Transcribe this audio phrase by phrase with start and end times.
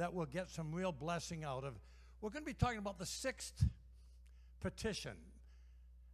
[0.00, 1.74] that we'll get some real blessing out of.
[2.22, 3.66] We're going to be talking about the sixth
[4.58, 5.12] petition.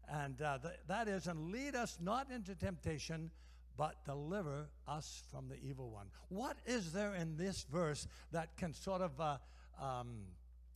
[0.09, 3.31] And uh, th- that is, and lead us not into temptation,
[3.77, 6.07] but deliver us from the evil one.
[6.31, 9.37] What is there in this verse that can sort of uh,
[9.81, 10.23] um,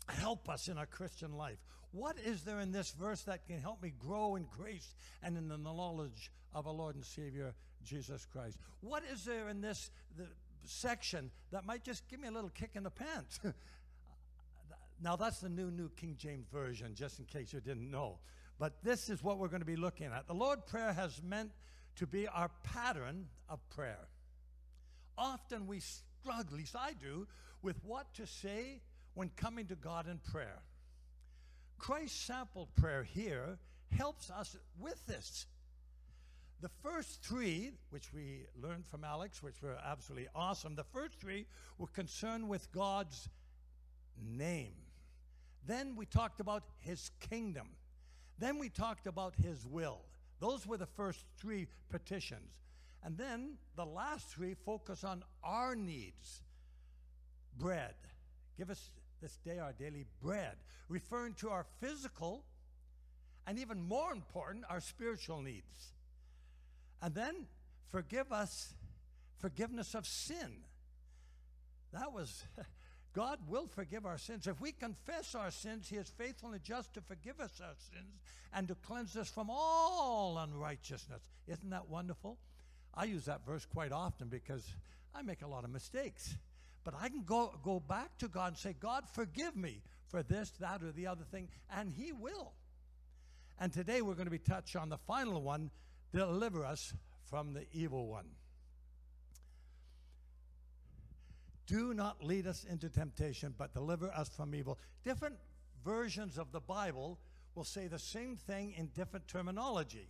[0.09, 1.59] help us in our Christian life?
[1.91, 5.49] What is there in this verse that can help me grow in grace and in
[5.49, 8.57] the knowledge of our Lord and Savior Jesus Christ?
[8.83, 10.29] What is there in this the
[10.65, 13.41] section that might just give me a little kick in the pants?
[15.03, 18.19] now, that's the new New King James Version, just in case you didn't know.
[18.59, 20.27] But this is what we're going to be looking at.
[20.27, 21.51] The Lord Prayer has meant
[21.97, 24.09] to be our pattern of prayer.
[25.17, 27.27] Often we struggle, at least I do,
[27.63, 28.81] with what to say
[29.15, 30.63] when coming to God in prayer.
[31.79, 33.59] Christ's sample prayer here
[33.91, 35.47] helps us with this.
[36.61, 41.47] The first three, which we learned from Alex, which were absolutely awesome, the first three
[41.79, 43.31] were concerned with God's
[44.23, 44.75] name.
[45.67, 47.69] Then we talked about his kingdom.
[48.39, 50.01] Then we talked about his will.
[50.39, 52.61] Those were the first three petitions.
[53.03, 56.43] And then the last three focus on our needs
[57.57, 57.95] bread.
[58.59, 58.91] Give us
[59.23, 60.57] this day our daily bread,
[60.89, 62.45] referring to our physical
[63.47, 65.95] and even more important, our spiritual needs.
[67.03, 67.47] And then
[67.91, 68.75] forgive us
[69.39, 70.65] forgiveness of sin.
[71.93, 72.45] That was
[73.13, 74.47] God will forgive our sins.
[74.47, 78.21] If we confess our sins, He is faithful and just to forgive us our sins
[78.53, 81.23] and to cleanse us from all unrighteousness.
[81.49, 82.39] Isn't that wonderful?
[82.95, 84.65] I use that verse quite often because
[85.15, 86.37] I make a lot of mistakes.
[86.85, 90.51] But I can go, go back to God and say, God, forgive me for this,
[90.61, 92.53] that, or the other thing, and He will.
[93.59, 95.71] And today we're going to be touched on the final one
[96.13, 96.95] deliver us
[97.29, 98.27] from the evil one.
[101.67, 104.79] Do not lead us into temptation, but deliver us from evil.
[105.05, 105.37] Different
[105.85, 107.21] versions of the Bible
[107.55, 110.09] will say the same thing in different terminology.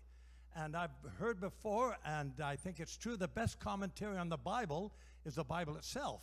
[0.57, 4.93] And I've heard before, and I think it's true, the best commentary on the Bible
[5.25, 6.23] is the Bible itself.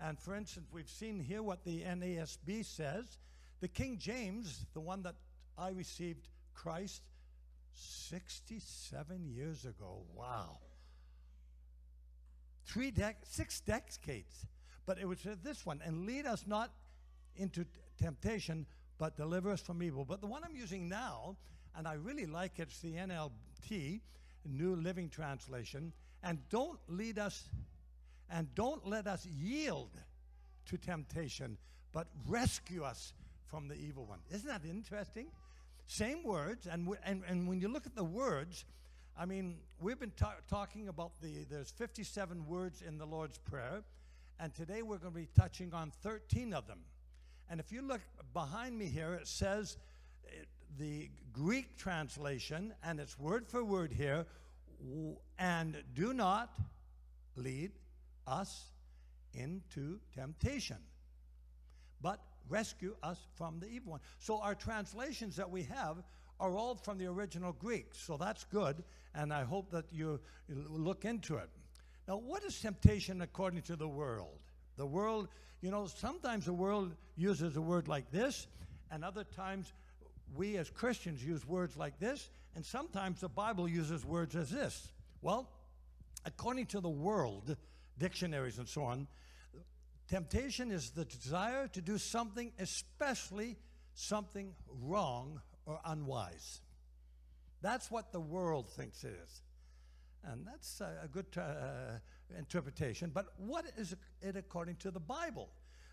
[0.00, 3.18] And for instance, we've seen here what the NASB says.
[3.60, 5.16] The King James, the one that
[5.58, 7.02] I received Christ
[7.74, 10.04] 67 years ago.
[10.14, 10.58] Wow
[12.72, 14.46] three dec- six decades.
[14.86, 16.70] But it was this one, and lead us not
[17.36, 18.66] into t- temptation,
[18.98, 20.04] but deliver us from evil.
[20.04, 21.36] But the one I'm using now,
[21.76, 24.00] and I really like it, it's the NLT,
[24.44, 27.48] New Living Translation, and don't lead us,
[28.28, 29.90] and don't let us yield
[30.66, 31.56] to temptation,
[31.92, 33.12] but rescue us
[33.46, 34.18] from the evil one.
[34.30, 35.28] Isn't that interesting?
[35.92, 38.64] Same words, and, and, and when you look at the words,
[39.14, 43.82] I mean, we've been ta- talking about the, there's 57 words in the Lord's Prayer,
[44.40, 46.78] and today we're going to be touching on 13 of them.
[47.50, 48.00] And if you look
[48.32, 49.76] behind me here, it says
[50.24, 50.48] it,
[50.78, 54.24] the Greek translation, and it's word for word here,
[55.38, 56.56] and do not
[57.36, 57.72] lead
[58.26, 58.64] us
[59.34, 60.78] into temptation,
[62.00, 64.00] but rescue us from the evil one.
[64.18, 66.02] So our translations that we have
[66.40, 68.82] are all from the original Greek, so that's good,
[69.14, 71.48] and I hope that you look into it.
[72.08, 74.40] Now, what is temptation according to the world?
[74.76, 75.28] The world,
[75.60, 78.48] you know, sometimes the world uses a word like this,
[78.90, 79.72] and other times
[80.34, 84.92] we as Christians use words like this, and sometimes the Bible uses words as this.
[85.20, 85.48] Well,
[86.24, 87.56] according to the world,
[87.98, 89.06] dictionaries and so on,
[90.12, 93.56] temptation is the desire to do something, especially
[93.94, 94.52] something
[94.82, 96.60] wrong or unwise.
[97.62, 99.40] That's what the world thinks it is.
[100.24, 101.98] And that's a, good uh,
[102.38, 103.10] interpretation.
[103.14, 105.48] But what is it according to the Bible?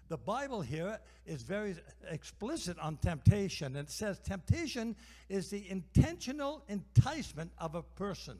[0.09, 1.77] The Bible here is very
[2.09, 3.77] explicit on temptation.
[3.77, 4.97] It says temptation
[5.29, 8.37] is the intentional enticement of a person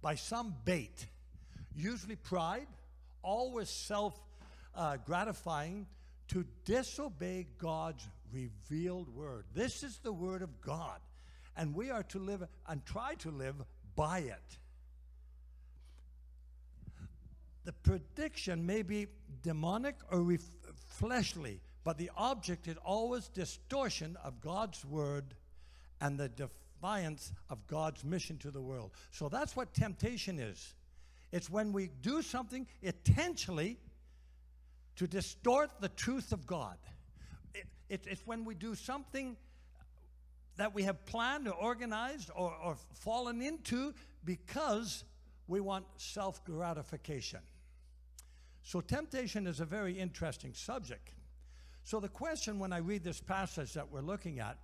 [0.00, 1.08] by some bait,
[1.74, 2.68] usually pride,
[3.22, 4.14] always self
[4.74, 5.86] uh, gratifying,
[6.28, 9.44] to disobey God's revealed word.
[9.54, 11.00] This is the word of God,
[11.56, 13.56] and we are to live and try to live
[13.94, 14.58] by it.
[17.64, 19.06] The prediction may be
[19.42, 20.40] demonic or ref-
[20.74, 25.34] fleshly, but the object is always distortion of God's word
[26.00, 28.90] and the defiance of God's mission to the world.
[29.10, 30.74] So that's what temptation is.
[31.30, 33.78] It's when we do something intentionally
[34.96, 36.76] to distort the truth of God.
[37.54, 39.36] It, it, it's when we do something
[40.56, 43.94] that we have planned or organized or, or fallen into
[44.24, 45.04] because
[45.48, 47.40] we want self gratification.
[48.62, 51.10] So, temptation is a very interesting subject.
[51.84, 54.58] So, the question when I read this passage that we're looking at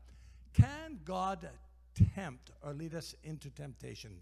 [0.55, 1.49] can God
[2.15, 4.13] tempt or lead us into temptation?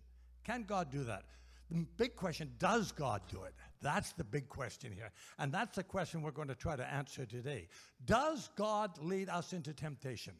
[0.44, 1.24] Can God do that?
[1.70, 3.54] The big question does God do it?
[3.82, 5.10] That's the big question here.
[5.38, 7.68] And that's the question we're going to try to answer today.
[8.04, 10.34] Does God lead us into temptation?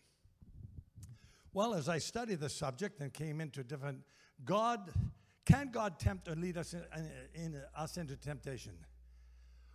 [1.53, 4.01] Well, as I studied the subject and came into different,
[4.45, 4.91] God,
[5.47, 6.83] can God tempt or lead us in,
[7.35, 8.73] in, us into temptation?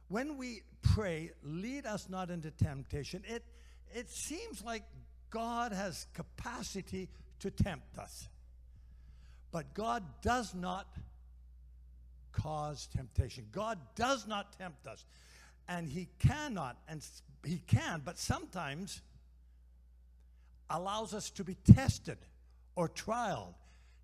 [0.07, 3.43] When we pray, lead us not into temptation, it,
[3.93, 4.83] it seems like
[5.29, 7.09] God has capacity
[7.39, 8.27] to tempt us.
[9.51, 10.87] But God does not
[12.31, 13.45] cause temptation.
[13.51, 15.05] God does not tempt us.
[15.67, 17.05] And He cannot, and
[17.45, 19.01] He can, but sometimes
[20.69, 22.17] allows us to be tested
[22.75, 23.53] or trialed.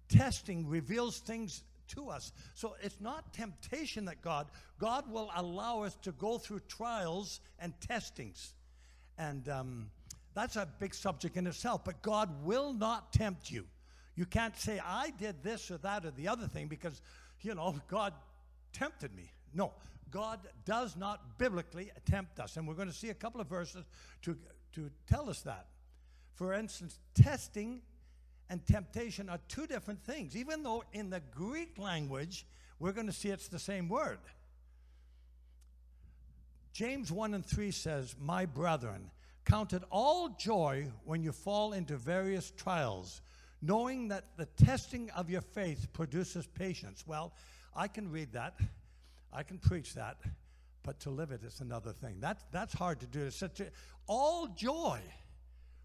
[0.09, 2.31] Testing reveals things to us.
[2.53, 4.47] So it's not temptation that God,
[4.79, 8.53] God will allow us to go through trials and testings.
[9.17, 9.89] And um,
[10.33, 13.65] that's a big subject in itself, but God will not tempt you.
[14.15, 17.01] You can't say, I did this or that or the other thing because,
[17.41, 18.13] you know, God
[18.73, 19.31] tempted me.
[19.53, 19.73] No,
[20.11, 22.57] God does not biblically tempt us.
[22.57, 23.85] And we're going to see a couple of verses
[24.23, 24.37] to,
[24.73, 25.67] to tell us that.
[26.35, 27.81] For instance, testing
[28.49, 32.45] and temptation are two different things, even though in the Greek language,
[32.79, 34.19] we're going to see it's the same word.
[36.71, 39.09] James 1 and 3 says, My brethren,
[39.45, 43.21] count it all joy when you fall into various trials,
[43.61, 47.03] knowing that the testing of your faith produces patience.
[47.07, 47.33] Well,
[47.75, 48.59] I can read that,
[49.33, 50.17] I can preach that,
[50.83, 52.19] but to live it is another thing.
[52.21, 53.25] That, that's hard to do.
[53.25, 53.67] It's such a,
[54.07, 55.01] all joy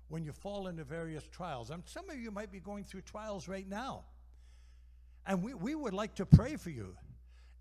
[0.08, 1.70] when you fall into various trials.
[1.70, 4.04] And some of you might be going through trials right now.
[5.26, 6.94] And we, we would like to pray for you.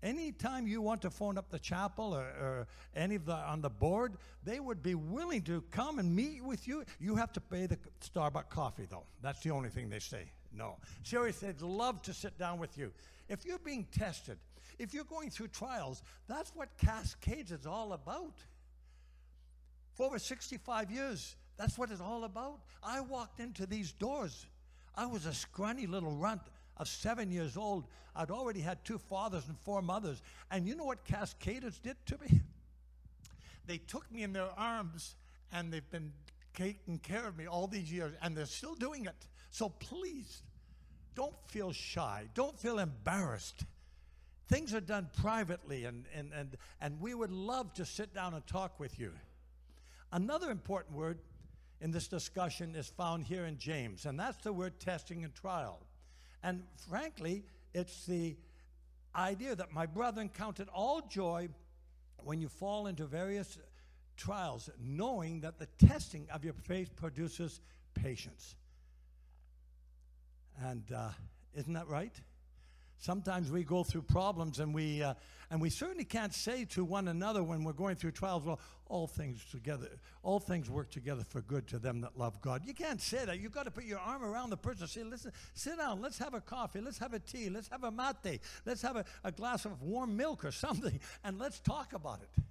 [0.02, 2.66] Anytime you want to phone up the chapel or, or,
[2.96, 6.66] any of the on the board, they would be willing to come and meet with
[6.66, 6.84] you.
[6.98, 9.04] You have to pay the Starbucks coffee, though.
[9.22, 10.24] That's the only thing they say.
[10.52, 10.76] No.
[11.04, 12.92] Seriously, they'd love to sit down with you.
[13.28, 14.38] If you're being tested,
[14.78, 18.34] if you're going through trials, that's what Cascades is all about.
[19.94, 22.60] For over 65 years, that's what it's all about.
[22.82, 24.46] I walked into these doors.
[24.96, 26.42] I was a scrawny little runt
[26.76, 27.84] of seven years old.
[28.14, 30.22] I'd already had two fathers and four mothers.
[30.50, 32.40] And you know what Cascaders did to me?
[33.64, 35.14] They took me in their arms
[35.52, 36.12] and they've been
[36.52, 39.28] taking care of me all these years and they're still doing it.
[39.50, 40.42] So please,
[41.14, 42.28] don't feel shy.
[42.34, 43.64] Don't feel embarrassed.
[44.48, 48.46] Things are done privately, and, and, and, and we would love to sit down and
[48.46, 49.12] talk with you.
[50.10, 51.18] Another important word
[51.80, 55.80] in this discussion is found here in James, and that's the word testing and trial.
[56.42, 57.44] And frankly,
[57.74, 58.36] it's the
[59.14, 61.48] idea that my brethren count it all joy
[62.24, 63.58] when you fall into various
[64.16, 67.60] trials, knowing that the testing of your faith produces
[67.94, 68.54] patience.
[70.60, 71.10] And uh,
[71.54, 72.14] isn't that right?
[73.02, 75.14] Sometimes we go through problems and we, uh,
[75.50, 79.08] and we certainly can't say to one another when we're going through trials, well, all
[79.08, 79.88] things together,
[80.22, 82.62] all things work together for good to them that love God.
[82.64, 83.40] You can't say that.
[83.40, 86.32] You've got to put your arm around the person say, listen, sit down, let's have
[86.32, 89.64] a coffee, let's have a tea, let's have a mate, let's have a, a glass
[89.64, 92.44] of warm milk or something, and let's talk about it.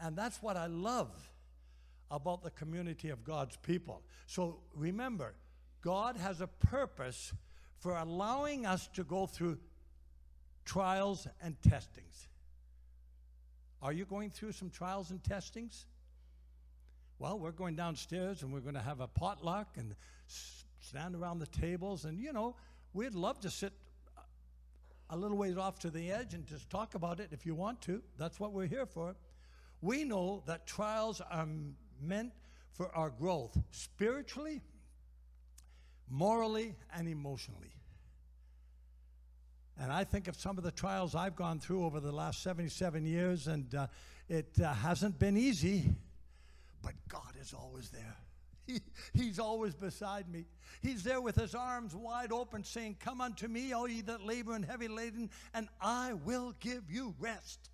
[0.00, 1.12] And that's what I love
[2.10, 4.02] about the community of God's people.
[4.26, 5.36] So remember,
[5.82, 7.32] God has a purpose
[7.78, 9.58] for allowing us to go through
[10.64, 12.28] trials and testings.
[13.82, 15.86] Are you going through some trials and testings?
[17.18, 19.94] Well, we're going downstairs and we're going to have a potluck and
[20.80, 22.04] stand around the tables.
[22.04, 22.56] And, you know,
[22.92, 23.72] we'd love to sit
[25.10, 27.82] a little ways off to the edge and just talk about it if you want
[27.82, 28.02] to.
[28.18, 29.14] That's what we're here for.
[29.82, 31.46] We know that trials are
[32.00, 32.32] meant
[32.72, 34.62] for our growth spiritually
[36.08, 37.74] morally and emotionally.
[39.78, 43.04] And I think of some of the trials I've gone through over the last 77
[43.06, 43.86] years, and uh,
[44.28, 45.90] it uh, hasn't been easy,
[46.82, 48.16] but God is always there.
[48.66, 48.80] He,
[49.12, 50.46] he's always beside me.
[50.80, 54.54] He's there with his arms wide open, saying, Come unto me, all ye that labor
[54.54, 57.68] and heavy laden, and I will give you rest.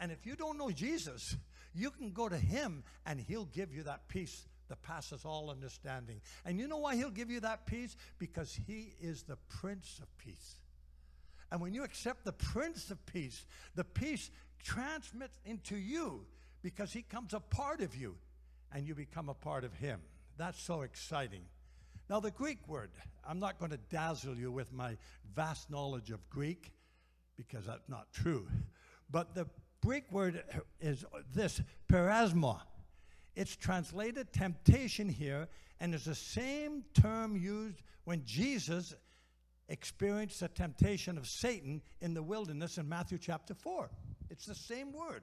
[0.00, 1.36] And if you don't know Jesus,
[1.74, 6.18] you can go to him and he'll give you that peace that passes all understanding.
[6.46, 7.94] And you know why he'll give you that peace?
[8.18, 10.56] Because he is the Prince of Peace.
[11.50, 14.30] And when you accept the Prince of Peace, the peace
[14.64, 16.24] transmits into you
[16.62, 18.16] because he comes a part of you
[18.72, 20.00] and you become a part of him.
[20.38, 21.42] That's so exciting.
[22.08, 22.92] Now, the Greek word,
[23.28, 24.96] I'm not going to dazzle you with my
[25.36, 26.72] vast knowledge of Greek
[27.36, 28.48] because that's not true.
[29.10, 29.46] But the
[29.84, 30.42] Greek word
[30.80, 31.60] is this,
[31.90, 32.58] peirasmo.
[33.34, 35.48] It's translated temptation here,
[35.80, 38.94] and it's the same term used when Jesus
[39.68, 43.90] experienced the temptation of Satan in the wilderness in Matthew chapter 4.
[44.30, 45.22] It's the same word.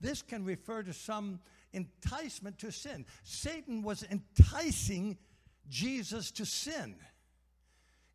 [0.00, 1.38] This can refer to some
[1.72, 3.06] enticement to sin.
[3.22, 5.16] Satan was enticing
[5.68, 6.96] Jesus to sin.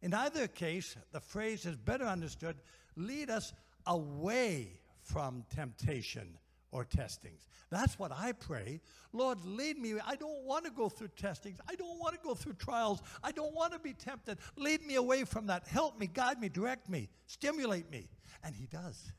[0.02, 2.58] In either case, the phrase is better understood
[2.98, 3.54] lead us
[3.86, 6.38] away from temptation
[6.72, 7.48] or testings.
[7.70, 8.82] That's what I pray.
[9.14, 9.96] Lord, lead me.
[10.06, 11.60] I don't want to go through testings.
[11.68, 13.02] I don't want to go through trials.
[13.24, 14.38] I don't want to be tempted.
[14.56, 15.68] Lead me away from that.
[15.68, 18.10] Help me, guide me, direct me, stimulate me.
[18.44, 19.12] And He does.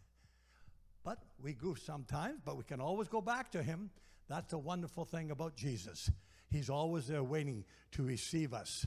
[1.05, 3.91] But we goof sometimes, but we can always go back to Him.
[4.29, 6.11] That's the wonderful thing about Jesus.
[6.51, 8.87] He's always there waiting to receive us.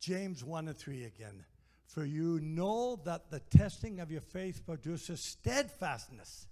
[0.00, 1.44] James 1 and 3 again.
[1.92, 6.46] For you know that the testing of your faith produces steadfastness.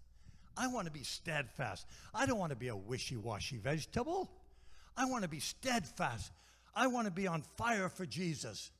[0.54, 1.86] I want to be steadfast.
[2.14, 4.30] I don't want to be a wishy washy vegetable.
[4.98, 6.30] I want to be steadfast.
[6.74, 8.70] I want to be on fire for Jesus.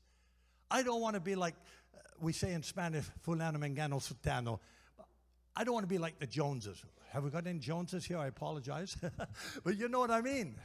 [0.69, 1.55] I don't want to be like
[1.95, 4.59] uh, we say in Spanish, fulano mengano zutano.
[5.55, 6.83] I don't want to be like the Joneses.
[7.09, 8.19] Have we got any Joneses here?
[8.19, 8.95] I apologize.
[9.63, 10.55] but you know what I mean.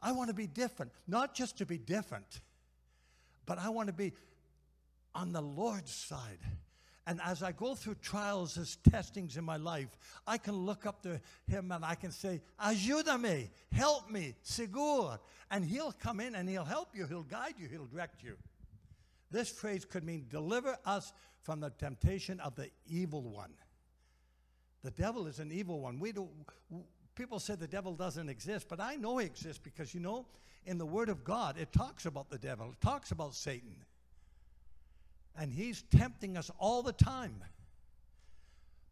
[0.00, 2.40] I want to be different, not just to be different,
[3.44, 4.14] but I want to be
[5.14, 6.38] on the Lord's side.
[7.06, 9.88] And as I go through trials as testings in my life,
[10.26, 15.18] I can look up to Him and I can say, Ayúdame, help me, Sigur.
[15.50, 18.36] And He'll come in and He'll help you, He'll guide you, He'll direct you.
[19.32, 23.52] This phrase could mean deliver us from the temptation of the evil one.
[24.84, 25.98] The devil is an evil one.
[25.98, 26.28] We do,
[27.16, 30.26] people say the devil doesn't exist, but I know he exists because, you know,
[30.66, 33.74] in the Word of God, it talks about the devil, it talks about Satan.
[35.38, 37.42] And he's tempting us all the time.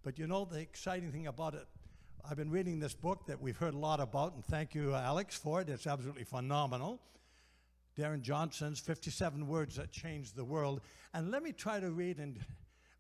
[0.03, 1.67] But you know, the exciting thing about it,
[2.29, 5.01] I've been reading this book that we've heard a lot about, and thank you, uh,
[5.01, 5.69] Alex, for it.
[5.69, 7.01] It's absolutely phenomenal.
[7.97, 10.81] Darrell Johnson's 57 Words That Changed the World.
[11.13, 12.39] And let me try to read and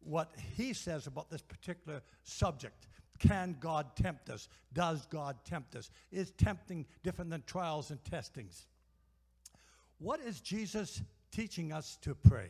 [0.00, 2.86] what he says about this particular subject.
[3.18, 4.48] Can God tempt us?
[4.72, 5.90] Does God tempt us?
[6.10, 8.66] Is tempting different than trials and testings?
[9.98, 12.48] What is Jesus teaching us to pray?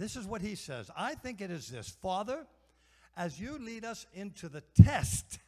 [0.00, 0.90] This is what he says.
[0.96, 2.46] I think it is this Father,
[3.18, 5.38] as you lead us into the test,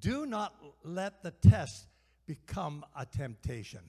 [0.00, 0.54] do not
[0.84, 1.86] let the test
[2.26, 3.80] become a temptation,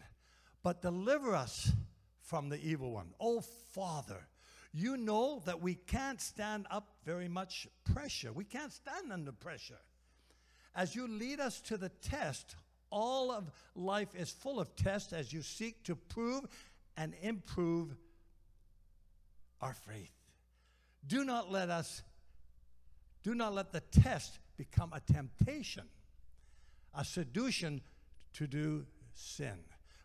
[0.63, 1.73] but deliver us
[2.21, 3.09] from the evil one.
[3.19, 3.41] Oh,
[3.73, 4.29] Father,
[4.71, 8.31] you know that we can't stand up very much pressure.
[8.31, 9.81] We can't stand under pressure.
[10.73, 12.55] As you lead us to the test,
[12.89, 16.45] all of life is full of tests as you seek to prove
[16.95, 17.93] and improve
[19.61, 20.11] our faith.
[21.05, 22.03] Do not let us,
[23.23, 25.83] do not let the test become a temptation,
[26.93, 27.81] a seduction
[28.33, 29.59] to do sin,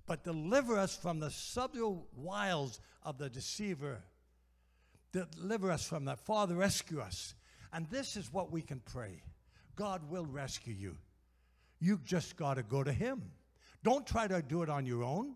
[0.06, 4.02] but deliver us from the subtle wiles of the deceiver
[5.12, 6.18] Deliver us from that.
[6.18, 7.34] Father, rescue us.
[7.72, 9.22] And this is what we can pray
[9.76, 10.96] God will rescue you.
[11.80, 13.22] You just got to go to Him.
[13.82, 15.34] Don't try to do it on your own.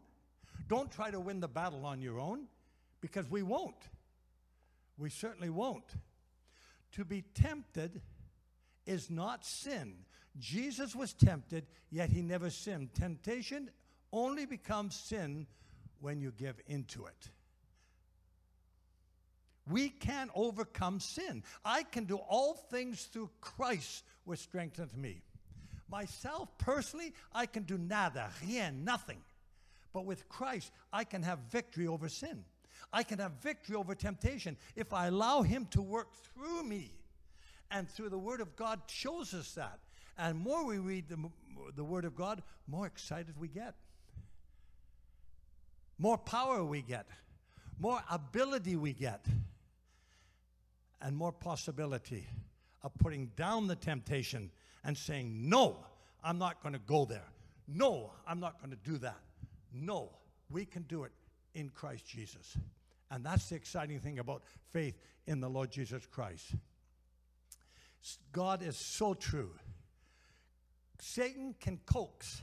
[0.69, 2.47] Don't try to win the battle on your own
[3.01, 3.77] because we won't.
[4.99, 5.97] We certainly won't.
[6.93, 8.01] To be tempted
[8.87, 9.95] is not sin.
[10.39, 12.95] Jesus was tempted, yet he never sinned.
[12.95, 13.71] Temptation
[14.13, 15.47] only becomes sin
[16.01, 17.31] when you give into it.
[19.69, 21.43] We can overcome sin.
[21.65, 25.23] I can do all things through Christ which strengthens me.
[25.89, 29.19] Myself, personally, I can do nada, rien, nothing.
[29.93, 32.45] But with Christ, I can have victory over sin.
[32.93, 36.93] I can have victory over temptation if I allow Him to work through me.
[37.71, 39.81] And through the Word of God shows us that.
[40.19, 41.19] And more we read the,
[41.75, 43.75] the Word of God, more excited we get.
[45.99, 47.07] More power we get.
[47.79, 49.27] More ability we get
[51.03, 52.27] and more possibility
[52.83, 54.51] of putting down the temptation
[54.85, 55.85] and saying, No,
[56.25, 57.29] I'm not going to go there.
[57.69, 59.21] No, I'm not going to do that.
[59.73, 60.11] No,
[60.51, 61.13] we can do it
[61.57, 62.57] in Christ Jesus.
[63.11, 64.97] And that's the exciting thing about faith
[65.27, 66.55] in the Lord Jesus Christ.
[68.33, 69.51] God is so true.
[71.01, 72.43] Satan can coax,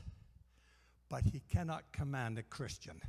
[1.08, 3.00] but he cannot command a Christian.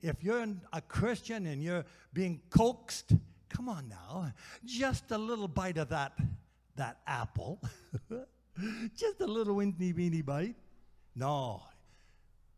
[0.00, 3.12] If you're a Christian and you're being coaxed,
[3.52, 4.32] Come on now.
[4.64, 6.12] Just a little bite of that,
[6.76, 7.60] that apple.
[8.96, 10.56] Just a little weeny weeny bite.
[11.14, 11.62] No.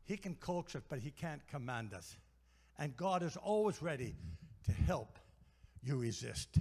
[0.05, 2.17] He can coax us, but he can't command us.
[2.79, 4.17] And God is always ready
[4.65, 5.19] to help
[5.83, 6.59] you resist.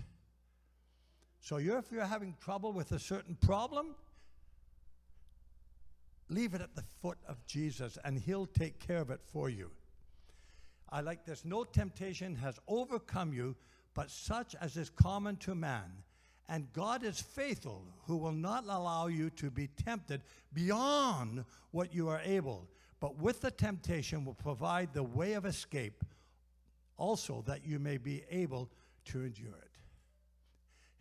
[1.41, 3.96] So you're, if you're having trouble with a certain problem,
[6.29, 9.72] leave it at the foot of Jesus and he'll take care of it for you.
[10.89, 11.43] I like this.
[11.43, 13.55] No temptation has overcome you,
[13.93, 15.91] but such as is common to man.
[16.50, 20.22] And God is faithful, who will not allow you to be tempted
[20.53, 22.67] beyond what you are able,
[23.03, 26.05] but with the temptation will provide the way of escape
[26.95, 28.69] also that you may be able
[29.03, 29.77] to endure it.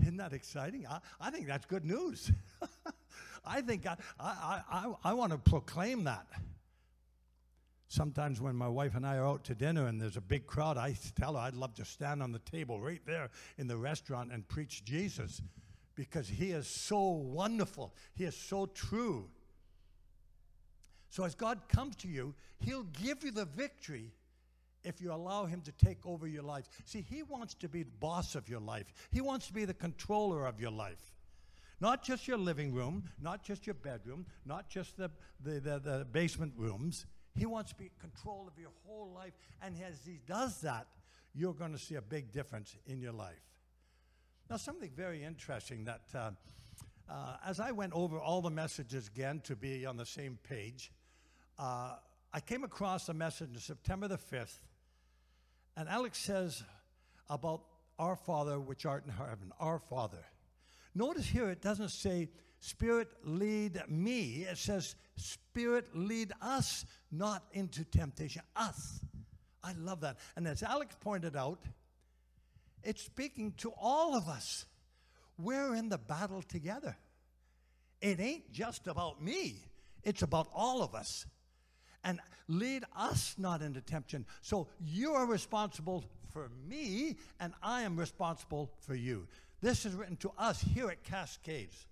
[0.01, 0.85] Isn't that exciting?
[0.85, 2.33] I, I think that's good news.
[3.45, 6.27] I think I, I, I, I want to proclaim that.
[7.87, 10.77] Sometimes when my wife and I are out to dinner and there's a big crowd,
[10.77, 14.33] I tell her I'd love to stand on the table right there in the restaurant
[14.33, 15.41] and preach Jesus
[15.95, 17.95] because he is so wonderful.
[18.13, 19.31] He is so true.
[21.13, 24.15] So as God comes to you, he'll give you the victory
[24.83, 26.65] if you allow him to take over your life.
[26.87, 28.87] See, he wants to be the boss of your life.
[29.11, 31.13] He wants to be the controller of your life.
[31.83, 35.11] Not just your living room, not just your bedroom, not just the,
[35.45, 37.05] the, the, the basement rooms.
[37.35, 39.35] He wants to be control of your whole life.
[39.61, 40.87] And as he does that,
[41.35, 43.45] you're going to see a big difference in your life.
[44.49, 46.31] Now, something very interesting that uh,
[47.11, 50.91] uh, as I went over all the messages again to be on the same page,
[51.59, 51.95] uh,
[52.33, 54.59] I came across a message on September the 5th,
[55.77, 56.63] and Alex says
[57.29, 57.63] about
[57.99, 60.25] our Father which art in heaven, our Father.
[60.95, 62.29] Notice here it doesn't say,
[62.61, 64.47] Spirit lead me.
[64.49, 68.43] It says, Spirit lead us not into temptation.
[68.55, 69.01] Us.
[69.65, 70.19] I love that.
[70.37, 71.61] And as Alex pointed out,
[72.83, 74.67] it's speaking to all of us.
[75.39, 76.97] We're in the battle together.
[78.01, 79.65] It ain't just about me,
[80.03, 81.27] it's about all of us.
[82.05, 84.27] And lead us not into temptation.
[84.41, 89.27] So you are responsible for me, and I am responsible for you.
[89.61, 91.87] This is written to us here at Cascades.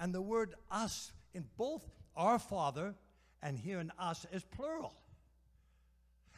[0.00, 2.94] And the word us in both our Father
[3.42, 4.94] and here in us is plural.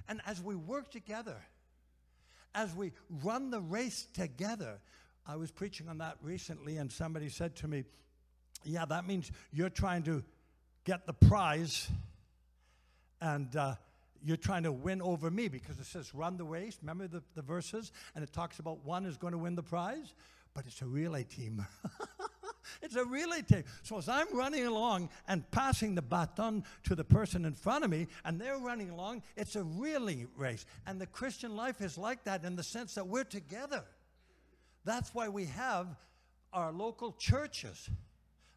[0.09, 1.37] And as we work together,
[2.55, 4.79] as we run the race together,
[5.27, 7.85] I was preaching on that recently, and somebody said to me,
[8.65, 10.23] Yeah, that means you're trying to
[10.85, 11.89] get the prize
[13.25, 13.75] and uh,
[14.23, 16.77] you're trying to win over me because it says run the race.
[16.83, 17.91] Remember the, the verses?
[18.15, 20.15] And it talks about one is going to win the prize,
[20.53, 21.67] but it's a relay team.
[22.83, 23.65] it's a relay team.
[23.83, 27.91] So as I'm running along and passing the baton to the person in front of
[27.91, 30.67] me, and they're running along, it's a relay race.
[30.87, 33.85] And the Christian life is like that in the sense that we're together.
[34.85, 35.87] That's why we have
[36.53, 37.89] our local churches.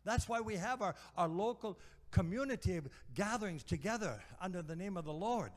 [0.04, 1.80] That's why we have our, our local
[2.12, 2.80] community
[3.14, 5.52] gatherings together under the name of the Lord.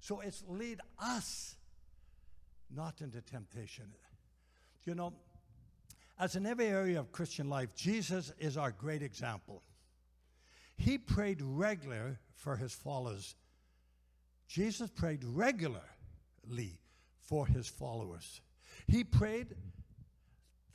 [0.00, 1.56] So it's lead us
[2.74, 3.86] not into temptation.
[4.84, 5.12] You know,
[6.18, 9.62] as in every area of Christian life, Jesus is our great example.
[10.76, 13.34] He prayed regularly for his followers.
[14.46, 15.82] Jesus prayed regularly
[17.20, 18.40] for his followers.
[18.86, 19.54] He prayed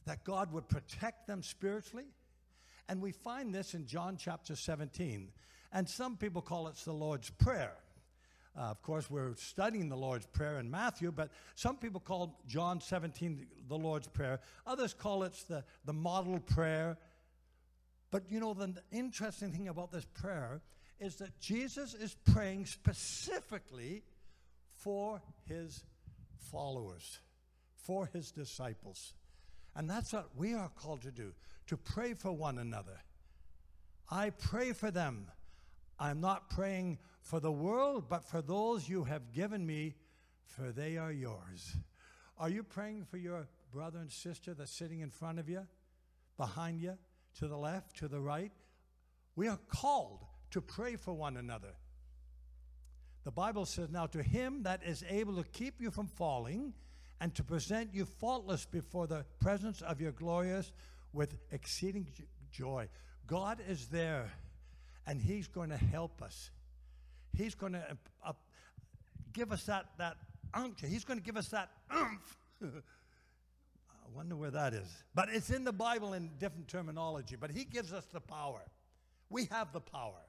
[0.05, 2.05] that God would protect them spiritually.
[2.89, 5.29] And we find this in John chapter 17.
[5.71, 7.73] And some people call it the Lord's Prayer.
[8.55, 12.79] Uh, of course, we're studying the Lord's Prayer in Matthew, but some people call John
[12.79, 14.39] 17 the Lord's Prayer.
[14.67, 16.97] Others call it the, the model prayer.
[18.11, 20.61] But you know, the interesting thing about this prayer
[20.99, 24.03] is that Jesus is praying specifically
[24.71, 25.83] for his
[26.51, 27.19] followers,
[27.75, 29.13] for his disciples.
[29.75, 31.33] And that's what we are called to do
[31.67, 32.99] to pray for one another.
[34.09, 35.27] I pray for them.
[35.99, 39.95] I'm not praying for the world, but for those you have given me,
[40.45, 41.75] for they are yours.
[42.37, 45.65] Are you praying for your brother and sister that's sitting in front of you,
[46.37, 46.97] behind you,
[47.39, 48.51] to the left, to the right?
[49.35, 51.75] We are called to pray for one another.
[53.23, 56.73] The Bible says, Now to him that is able to keep you from falling
[57.23, 60.73] and to present you faultless before the presence of your glorious
[61.13, 62.05] with exceeding
[62.51, 62.85] joy.
[63.27, 64.29] God is there
[65.07, 66.51] and He's going to help us.
[67.31, 68.33] He's going to uh,
[69.31, 70.17] give us that, that
[70.53, 70.89] unction.
[70.89, 72.37] He's going to give us that umph.
[72.61, 72.67] I
[74.13, 74.89] wonder where that is.
[75.15, 77.37] But it's in the Bible in different terminology.
[77.39, 78.63] But He gives us the power.
[79.29, 80.19] We have the power.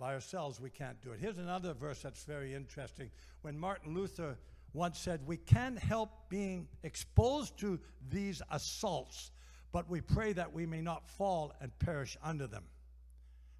[0.00, 1.20] By ourselves, we can't do it.
[1.20, 3.12] Here's another verse that's very interesting.
[3.42, 4.36] When Martin Luther
[4.74, 9.30] once said, We can't help being exposed to these assaults,
[9.72, 12.64] but we pray that we may not fall and perish under them.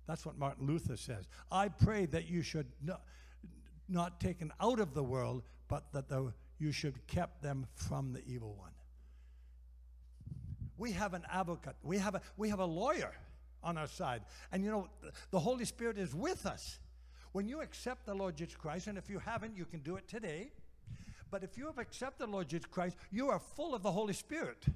[0.06, 1.26] That's what Martin Luther says.
[1.50, 3.02] I pray that you should not,
[3.88, 8.22] not taken out of the world, but that the, you should kept them from the
[8.26, 8.72] evil one.
[10.76, 11.76] We have an advocate.
[11.82, 13.12] We have a, we have a lawyer
[13.62, 14.22] on our side.
[14.52, 14.88] And you know,
[15.30, 16.78] the Holy Spirit is with us.
[17.32, 20.06] When you accept the Lord Jesus Christ, and if you haven't, you can do it
[20.06, 20.50] today.
[21.34, 24.12] But if you have accepted the Lord Jesus Christ, you are full of the Holy
[24.12, 24.66] Spirit.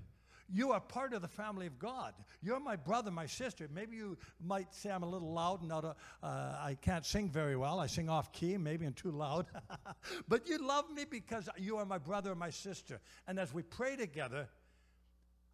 [0.52, 2.14] You are part of the family of God.
[2.42, 3.68] You're my brother, my sister.
[3.72, 7.30] Maybe you might say I'm a little loud and not a, uh, I can't sing
[7.30, 7.78] very well.
[7.78, 9.46] I sing off key, maybe I'm too loud.
[10.28, 12.98] but you love me because you are my brother and my sister.
[13.28, 14.48] And as we pray together,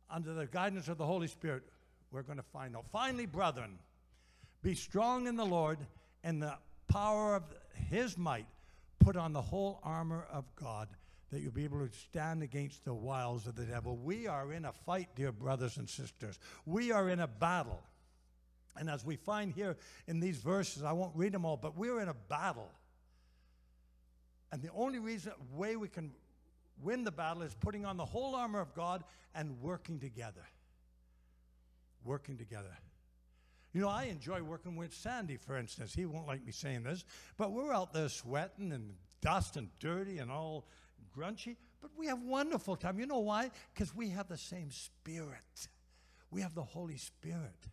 [0.08, 1.64] under the guidance of the Holy Spirit,
[2.12, 2.86] we're going to find out.
[2.90, 3.78] Finally, brethren,
[4.62, 5.80] be strong in the Lord
[6.22, 6.56] and the
[6.88, 7.42] power of
[7.90, 8.46] his might.
[9.04, 10.88] Put on the whole armor of God
[11.30, 13.98] that you'll be able to stand against the wiles of the devil.
[13.98, 16.38] We are in a fight, dear brothers and sisters.
[16.64, 17.82] We are in a battle.
[18.76, 22.00] And as we find here in these verses, I won't read them all, but we're
[22.00, 22.70] in a battle.
[24.52, 26.12] And the only reason, way we can
[26.82, 30.46] win the battle is putting on the whole armor of God and working together.
[32.04, 32.74] Working together.
[33.74, 35.92] You know, I enjoy working with Sandy, for instance.
[35.92, 37.04] He won't like me saying this,
[37.36, 40.68] but we're out there sweating and dust and dirty and all
[41.16, 43.00] grunchy, but we have wonderful time.
[43.00, 43.50] You know why?
[43.74, 45.68] Because we have the same spirit.
[46.30, 47.68] We have the Holy Spirit.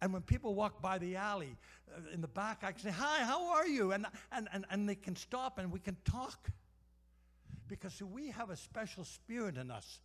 [0.00, 1.56] And when people walk by the alley
[1.92, 3.90] uh, in the back, I can say, Hi, how are you?
[3.90, 6.50] And, and, and, and they can stop and we can talk.
[7.66, 9.98] Because see, we have a special spirit in us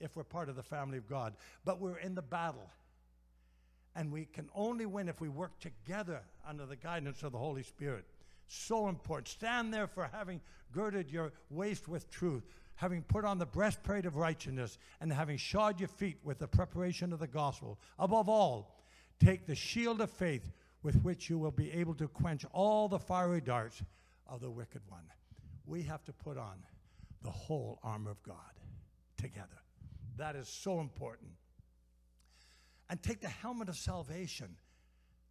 [0.00, 1.34] if we're part of the family of God.
[1.64, 2.68] But we're in the battle.
[3.96, 7.62] And we can only win if we work together under the guidance of the Holy
[7.62, 8.04] Spirit.
[8.46, 9.28] So important.
[9.28, 10.40] Stand there for having
[10.72, 15.78] girded your waist with truth, having put on the breastplate of righteousness, and having shod
[15.78, 17.78] your feet with the preparation of the gospel.
[17.98, 18.82] Above all,
[19.20, 20.52] take the shield of faith
[20.82, 23.82] with which you will be able to quench all the fiery darts
[24.26, 25.04] of the wicked one.
[25.66, 26.58] We have to put on
[27.22, 28.36] the whole armor of God
[29.16, 29.62] together.
[30.16, 31.30] That is so important.
[32.90, 34.56] And take the helmet of salvation,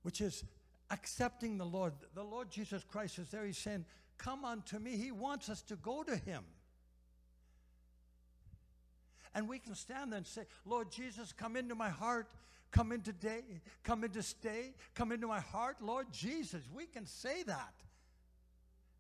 [0.02, 0.44] which is
[0.90, 1.94] accepting the Lord.
[2.16, 3.46] The Lord Jesus Christ is there.
[3.46, 3.86] He's saying,
[4.18, 4.96] Come unto me.
[4.98, 6.44] He wants us to go to Him.
[9.36, 12.32] And we can stand there and say, Lord Jesus, come into my heart.
[12.72, 13.44] Come into day,
[13.84, 16.64] come into stay, come into my heart, Lord Jesus.
[16.74, 17.74] We can say that.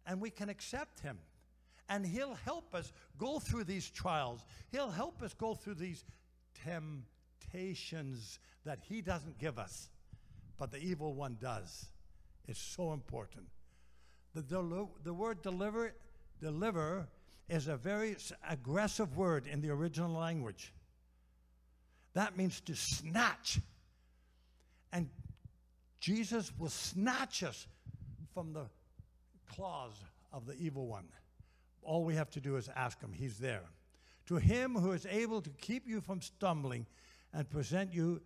[0.05, 1.17] And we can accept him.
[1.89, 4.45] And he'll help us go through these trials.
[4.71, 6.05] He'll help us go through these
[6.63, 7.07] temptations
[8.65, 9.89] that he doesn't give us
[10.57, 11.87] but the evil one does.
[12.47, 13.47] It's so important.
[14.33, 15.93] The, the, the word deliver,
[16.41, 17.07] deliver
[17.49, 18.15] is a very
[18.49, 20.73] aggressive word in the original language.
[22.13, 23.59] That means to snatch.
[24.91, 25.09] And
[25.99, 27.67] Jesus will snatch us
[28.33, 28.65] from the
[29.53, 29.93] claws
[30.31, 31.05] of the evil one.
[31.81, 33.63] All we have to do is ask him, he's there.
[34.27, 36.85] To him who is able to keep you from stumbling
[37.33, 38.21] and present you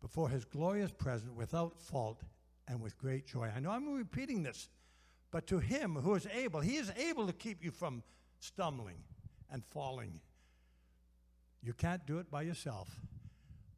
[0.00, 2.22] before his glorious presence without fault
[2.66, 3.50] and with great joy.
[3.54, 4.68] I know I'm repeating this,
[5.30, 8.02] but to him who is able, he is able to keep you from
[8.38, 8.96] stumbling
[9.50, 10.20] and falling.
[11.62, 12.88] You can't do it by yourself,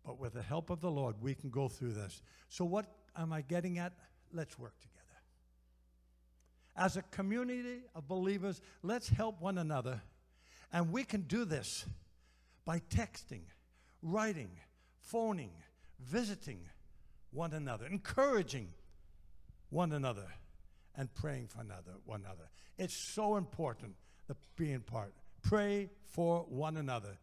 [0.05, 2.23] but with the help of the Lord, we can go through this.
[2.49, 3.93] So, what am I getting at?
[4.33, 4.99] Let's work together.
[6.77, 10.01] As a community of believers, let's help one another.
[10.73, 11.85] And we can do this
[12.65, 13.43] by texting,
[14.03, 14.51] writing,
[15.01, 15.53] phoning,
[16.01, 16.61] visiting
[17.31, 18.69] one another, encouraging
[19.71, 20.27] one another,
[20.97, 22.51] and praying for another, one another.
[22.77, 23.95] It's so important,
[24.27, 25.15] the being part.
[25.43, 27.19] Pray for one another.